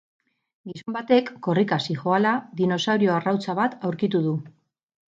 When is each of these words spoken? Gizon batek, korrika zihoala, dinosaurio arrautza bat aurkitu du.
Gizon 0.71 0.95
batek, 0.97 1.29
korrika 1.49 1.79
zihoala, 1.87 2.33
dinosaurio 2.65 3.15
arrautza 3.21 3.59
bat 3.63 3.81
aurkitu 3.87 4.27
du. 4.29 4.39